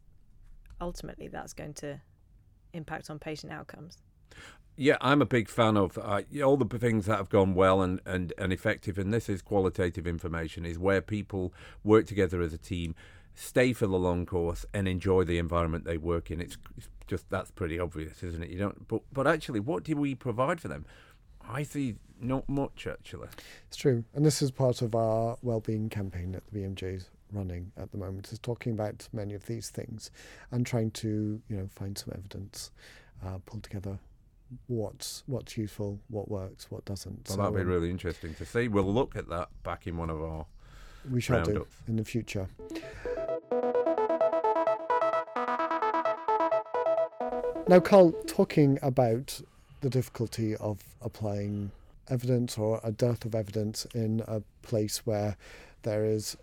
[0.81, 2.01] ultimately that's going to
[2.73, 3.99] impact on patient outcomes.
[4.77, 8.01] Yeah, I'm a big fan of uh, all the things that have gone well and,
[8.07, 11.53] and, and effective, and this is qualitative information, is where people
[11.85, 12.95] work together as a team,
[13.35, 16.41] stay for the long course, and enjoy the environment they work in.
[16.41, 18.49] It's, it's just that's pretty obvious, isn't it?
[18.49, 20.87] You don't, but but actually, what do we provide for them?
[21.53, 23.29] I see not much actually.
[23.69, 27.73] It's true, and this is part of our well-being campaign that the BMJ is running
[27.77, 28.33] at the moment.
[28.33, 30.11] Is talking about many of these things
[30.51, 32.71] and trying to you know find some evidence,
[33.25, 33.99] uh, pull together
[34.67, 37.29] what's what's useful, what works, what doesn't.
[37.29, 38.69] Well, so, that'd be um, really interesting to see.
[38.69, 40.47] We'll look at that back in one of our.
[41.11, 41.77] We shall roundups.
[41.87, 42.49] do in the future.
[47.69, 49.41] Now, Carl, talking about
[49.83, 51.71] the difficulty of applying
[52.09, 55.37] evidence or a dearth of evidence in a place where
[55.83, 56.37] there is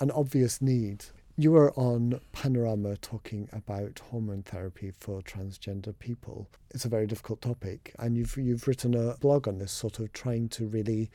[0.00, 1.04] an obvious need.
[1.36, 6.48] You were on Panorama talking about hormone therapy for transgender people.
[6.70, 10.12] It's a very difficult topic, and you've you've written a blog on this, sort of
[10.12, 11.10] trying to really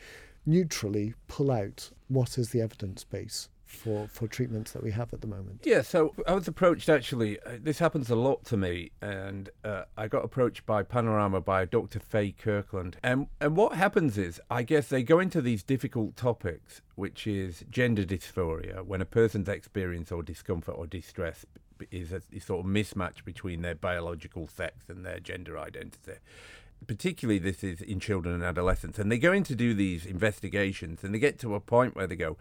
[0.45, 5.21] neutrally pull out what is the evidence base for, for treatments that we have at
[5.21, 5.61] the moment?
[5.63, 9.83] Yeah, so I was approached actually, uh, this happens a lot to me, and uh,
[9.95, 11.99] I got approached by Panorama by Dr.
[11.99, 12.97] Faye Kirkland.
[13.03, 17.63] And, and what happens is, I guess they go into these difficult topics, which is
[17.69, 21.45] gender dysphoria, when a person's experience or discomfort or distress
[21.91, 26.19] is a, a sort of mismatch between their biological sex and their gender identity
[26.87, 31.03] particularly this is in children and adolescents, and they go in to do these investigations,
[31.03, 32.37] and they get to a point where they go,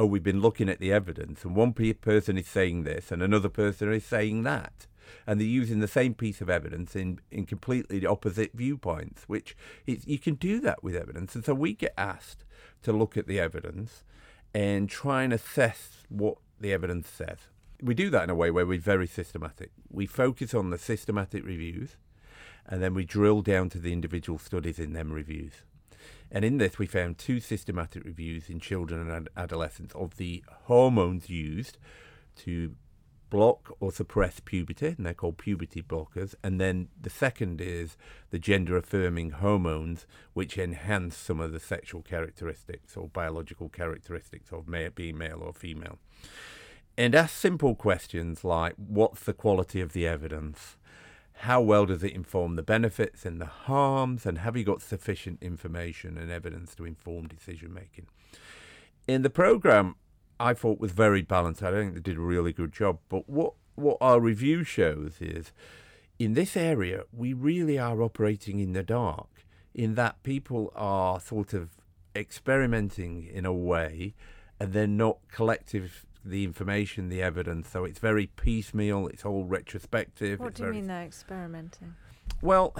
[0.00, 3.50] oh, we've been looking at the evidence, and one person is saying this, and another
[3.50, 4.86] person is saying that.
[5.26, 9.54] And they're using the same piece of evidence in, in completely opposite viewpoints, which
[9.86, 11.34] is, you can do that with evidence.
[11.34, 12.46] And so we get asked
[12.82, 14.04] to look at the evidence
[14.54, 17.48] and try and assess what the evidence says.
[17.82, 19.70] We do that in a way where we're very systematic.
[19.90, 21.96] We focus on the systematic reviews,
[22.66, 25.64] and then we drill down to the individual studies in them reviews.
[26.30, 31.28] And in this, we found two systematic reviews in children and adolescents of the hormones
[31.28, 31.78] used
[32.36, 32.76] to
[33.30, 36.34] block or suppress puberty, and they're called puberty blockers.
[36.42, 37.96] And then the second is
[38.30, 44.68] the gender affirming hormones, which enhance some of the sexual characteristics or biological characteristics of
[44.68, 45.98] male, being male or female.
[46.98, 50.76] And ask simple questions like what's the quality of the evidence?
[51.40, 54.26] How well does it inform the benefits and the harms?
[54.26, 58.08] And have you got sufficient information and evidence to inform decision making?
[59.08, 59.96] In the program,
[60.38, 61.62] I thought was very balanced.
[61.62, 62.98] I think they did a really good job.
[63.08, 65.52] But what what our review shows is
[66.18, 69.46] in this area we really are operating in the dark.
[69.74, 71.70] In that people are sort of
[72.14, 74.14] experimenting in a way,
[74.58, 77.68] and they're not collective the information, the evidence.
[77.68, 79.06] So it's very piecemeal.
[79.08, 80.40] It's all retrospective.
[80.40, 81.94] What do you mean they're experimenting?
[82.42, 82.74] Well,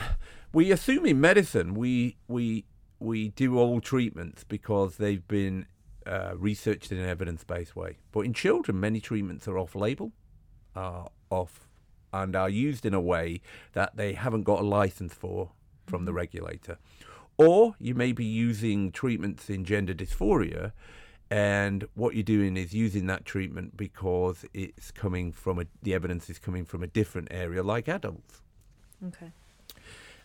[0.52, 2.64] we assume in medicine we we
[2.98, 5.66] we do all treatments because they've been
[6.06, 7.98] uh, researched in an evidence-based way.
[8.12, 10.12] But in children, many treatments are off-label,
[10.74, 11.68] are off,
[12.12, 13.40] and are used in a way
[13.72, 15.52] that they haven't got a license for
[15.86, 16.18] from the mm-hmm.
[16.18, 16.78] regulator.
[17.38, 20.72] Or you may be using treatments in gender dysphoria,
[21.30, 26.28] and what you're doing is using that treatment because it's coming from a, the evidence
[26.28, 28.42] is coming from a different area, like adults.
[29.06, 29.32] Okay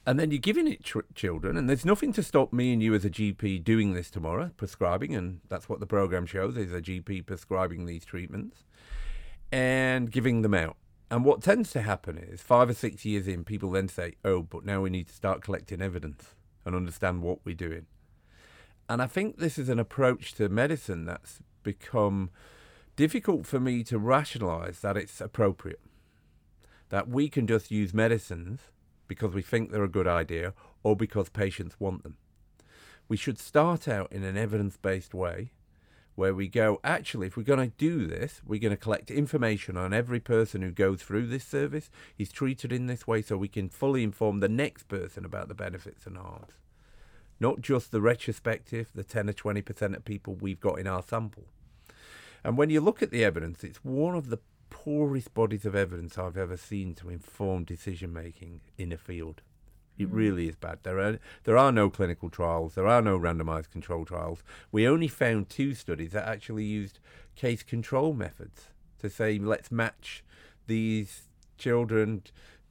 [0.05, 2.93] and then you're giving it tr- children, and there's nothing to stop me and you
[2.93, 6.81] as a GP doing this tomorrow, prescribing, and that's what the program shows is a
[6.81, 8.63] GP prescribing these treatments
[9.51, 10.77] and giving them out.
[11.09, 14.43] And what tends to happen is five or six years in, people then say, "Oh,
[14.43, 16.35] but now we need to start collecting evidence
[16.65, 17.85] and understand what we're doing."
[18.87, 22.29] And I think this is an approach to medicine that's become
[22.95, 25.81] difficult for me to rationalize that it's appropriate.
[26.89, 28.61] That we can just use medicines
[29.07, 32.17] because we think they're a good idea or because patients want them.
[33.07, 35.51] We should start out in an evidence based way
[36.15, 39.75] where we go, actually, if we're going to do this, we're going to collect information
[39.75, 43.49] on every person who goes through this service, is treated in this way, so we
[43.49, 46.53] can fully inform the next person about the benefits and harms.
[47.39, 51.45] Not just the retrospective, the 10 or 20% of people we've got in our sample.
[52.43, 56.17] And when you look at the evidence, it's one of the poorest bodies of evidence
[56.17, 59.41] I've ever seen to inform decision making in a field.
[59.97, 60.15] It mm.
[60.15, 60.79] really is bad.
[60.83, 62.75] There are there are no clinical trials.
[62.75, 64.43] There are no randomized control trials.
[64.71, 66.99] We only found two studies that actually used
[67.35, 68.65] case control methods
[68.99, 70.23] to say let's match
[70.67, 72.23] these children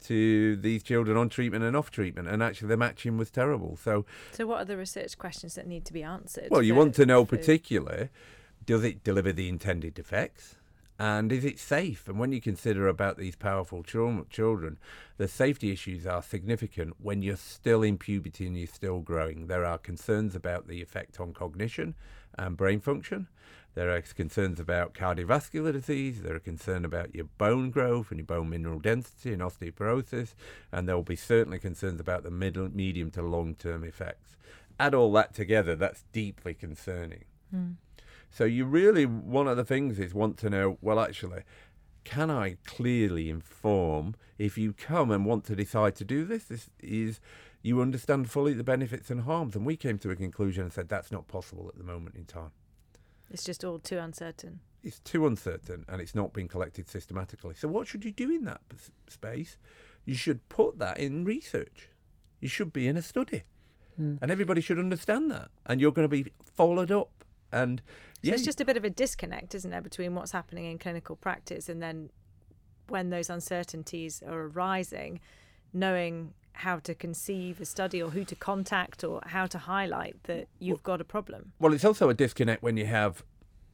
[0.04, 3.76] to these children on treatment and off treatment, and actually the matching was terrible.
[3.76, 6.48] So, so what are the research questions that need to be answered?
[6.50, 8.08] Well, you want to know particularly,
[8.64, 10.56] does it deliver the intended effects?
[10.96, 12.06] And is it safe?
[12.06, 14.78] And when you consider about these powerful children,
[15.16, 19.48] the safety issues are significant when you're still in puberty and you're still growing.
[19.48, 21.96] There are concerns about the effect on cognition
[22.38, 23.26] and brain function.
[23.74, 26.22] There are concerns about cardiovascular disease.
[26.22, 30.34] There are concerns about your bone growth and your bone mineral density and osteoporosis.
[30.70, 34.36] And there will be certainly concerns about the middle, medium to long term effects.
[34.78, 37.24] Add all that together, that's deeply concerning.
[37.54, 37.76] Mm.
[38.30, 40.78] So you really one of the things is want to know.
[40.80, 41.42] Well, actually,
[42.04, 46.44] can I clearly inform if you come and want to decide to do this?
[46.44, 47.20] This is
[47.62, 50.88] you understand fully the benefits and harms, and we came to a conclusion and said
[50.88, 52.50] that's not possible at the moment in time.
[53.30, 54.60] It's just all too uncertain.
[54.82, 57.54] It's too uncertain, and it's not being collected systematically.
[57.54, 58.60] So what should you do in that
[59.08, 59.56] space?
[60.04, 61.88] You should put that in research.
[62.40, 63.44] You should be in a study.
[64.00, 64.18] Mm.
[64.20, 65.48] And everybody should understand that.
[65.64, 67.24] And you're going to be followed up.
[67.50, 67.80] And
[68.22, 68.34] so yeah.
[68.34, 71.68] it's just a bit of a disconnect, isn't there, between what's happening in clinical practice
[71.68, 72.10] and then
[72.88, 75.20] when those uncertainties are arising,
[75.72, 80.46] knowing how to conceive a study or who to contact or how to highlight that
[80.58, 81.52] you've got a problem.
[81.58, 83.24] Well, it's also a disconnect when you have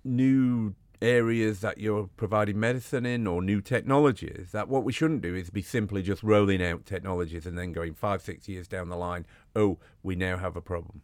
[0.03, 5.35] new areas that you're providing medicine in or new technologies that what we shouldn't do
[5.35, 8.97] is be simply just rolling out technologies and then going five six years down the
[8.97, 9.25] line
[9.57, 11.01] oh we now have a problem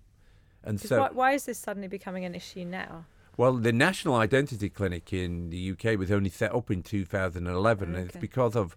[0.63, 3.07] and so why, why is this suddenly becoming an issue now
[3.39, 7.99] well, the National Identity Clinic in the UK was only set up in 2011, okay.
[7.99, 8.75] and it's because of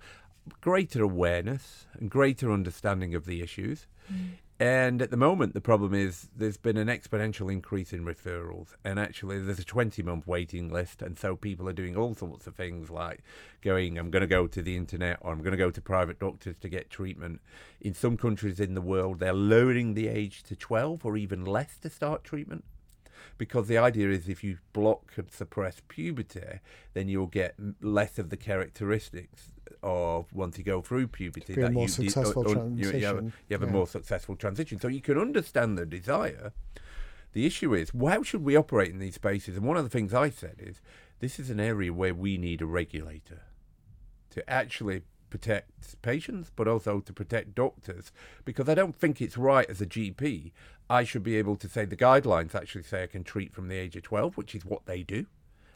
[0.62, 3.88] greater awareness and greater understanding of the issues.
[4.12, 4.32] Mm.
[4.62, 8.74] And at the moment, the problem is there's been an exponential increase in referrals.
[8.84, 11.02] And actually, there's a 20 month waiting list.
[11.02, 13.24] And so people are doing all sorts of things like
[13.62, 16.20] going, I'm going to go to the internet or I'm going to go to private
[16.20, 17.40] doctors to get treatment.
[17.80, 21.78] In some countries in the world, they're lowering the age to 12 or even less
[21.78, 22.66] to start treatment
[23.38, 26.60] because the idea is if you block and suppress puberty,
[26.94, 29.54] then you'll get less of the characteristics
[29.84, 32.78] of once you go through puberty that you, successful transition.
[32.78, 33.68] You, you, have, you have yeah.
[33.68, 34.80] a more successful transition.
[34.80, 36.54] So you can understand the desire.
[37.34, 39.56] The issue is, well, how should we operate in these spaces?
[39.56, 40.82] And one of the things I said is,
[41.20, 43.44] this is an area where we need a regulator.
[44.32, 48.12] to actually protect patients, but also to protect doctors,
[48.46, 50.52] because I don't think it's right as a GP.
[50.90, 53.76] I should be able to say the guidelines actually say I can treat from the
[53.76, 55.28] age of 12, which is what they do.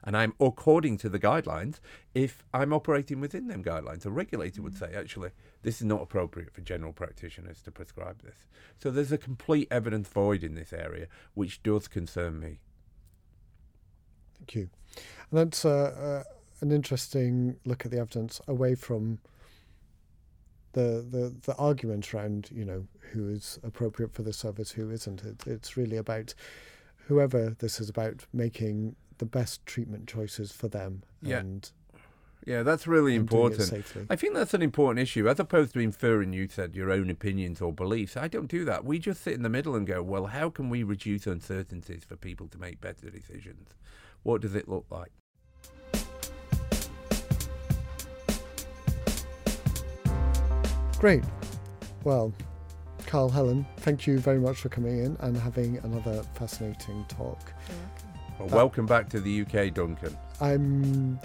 [0.04, 1.80] And I'm according to the guidelines
[2.14, 4.06] if I'm operating within them guidelines.
[4.06, 5.30] A regulator would say, actually,
[5.62, 8.48] this is not appropriate for general practitioners to prescribe this.
[8.82, 12.60] So there's a complete evidence void in this area, which does concern me.
[14.40, 14.70] Thank you.
[15.32, 16.30] And that's uh, uh,
[16.60, 19.20] an interesting look at the evidence away from
[20.74, 25.24] the, the, the argument around, you know, who is appropriate for the service, who isn't.
[25.24, 26.34] It, it's really about
[27.08, 31.04] whoever this is about making the best treatment choices for them.
[31.22, 31.40] Yeah.
[31.40, 31.72] And
[32.46, 34.08] Yeah, that's really and doing it important.
[34.10, 35.28] I think that's an important issue.
[35.30, 38.84] As opposed to inferring, you said, your own opinions or beliefs, I don't do that.
[38.84, 42.16] We just sit in the middle and go, well, how can we reduce uncertainties for
[42.16, 43.70] people to make better decisions?
[44.24, 45.12] What does it look like?
[51.00, 51.24] Great.
[52.04, 52.34] Well,
[53.08, 57.54] Carl, Helen, thank you very much for coming in and having another fascinating talk.
[58.40, 60.18] Well, That- welcome back to the UK, Duncan.
[60.42, 61.20] I'm.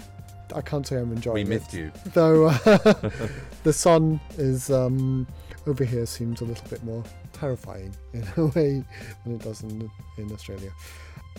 [0.55, 1.47] I can't say I'm enjoying We it.
[1.47, 1.91] missed you.
[2.13, 2.57] Though uh,
[3.63, 5.27] the sun is um,
[5.67, 7.03] over here seems a little bit more
[7.33, 8.83] terrifying in a way
[9.23, 10.71] than it does in, in Australia.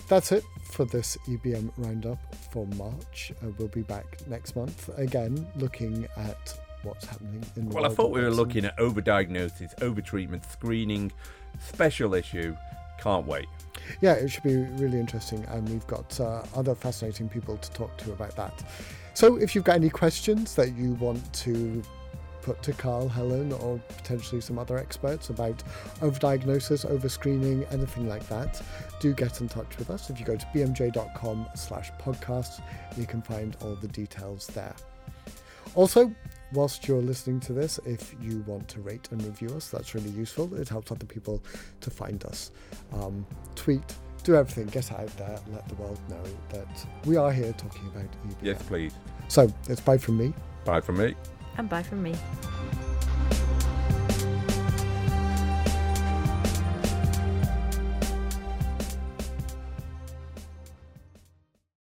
[0.09, 2.19] That's it for this EBM roundup
[2.53, 3.33] for March.
[3.43, 7.89] Uh, we'll be back next month again, looking at what's happening in the Well, I
[7.89, 11.11] thought we were looking at overdiagnosis, overtreatment, screening,
[11.59, 12.57] special issue.
[13.01, 13.47] Can't wait.
[14.01, 17.97] Yeah, it should be really interesting, and we've got uh, other fascinating people to talk
[17.99, 18.63] to about that.
[19.15, 21.83] So, if you've got any questions that you want to
[22.43, 25.63] put to Carl, Helen, or potentially some other experts about
[26.01, 28.61] overdiagnosis, overscreening, anything like that,
[28.99, 30.11] do get in touch with us.
[30.11, 32.63] If you go to bmj.com slash podcast,
[32.97, 34.75] you can find all the details there.
[35.75, 36.13] Also,
[36.53, 40.11] whilst you're listening to this, if you want to rate and review us, that's really
[40.11, 40.55] useful.
[40.55, 41.43] It helps other people
[41.81, 42.51] to find us.
[42.93, 43.83] Um, tweet,
[44.25, 48.11] do everything, get out there, let the world know that we are here talking about
[48.27, 48.37] EBM.
[48.43, 48.93] Yes, please.
[49.29, 50.33] So it's bye from me.
[50.65, 51.15] Bye from me.
[51.57, 52.15] And bye from me.